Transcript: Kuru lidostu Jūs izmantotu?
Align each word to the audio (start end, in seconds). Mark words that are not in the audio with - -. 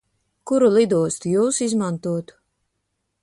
Kuru 0.51 0.69
lidostu 0.77 1.33
Jūs 1.33 1.59
izmantotu? 1.67 2.39